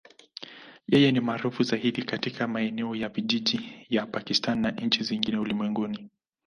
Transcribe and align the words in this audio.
Yeye 0.87 1.11
ni 1.11 1.19
maarufu 1.19 1.63
zaidi 1.63 2.03
katika 2.03 2.47
maeneo 2.47 2.95
ya 2.95 3.09
vijijini 3.09 3.85
ya 3.89 4.05
Pakistan 4.05 4.59
na 4.61 4.71
nchi 4.71 5.03
zingine 5.03 5.37
ulimwenguni. 5.37 6.09